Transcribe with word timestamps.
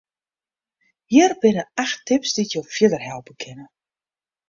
Hjir 1.11 1.31
binne 1.45 1.65
acht 1.85 2.01
tips 2.07 2.35
dy't 2.35 2.53
jo 2.57 2.61
fierder 2.73 3.03
helpe 3.09 3.33
kinne. 3.41 3.67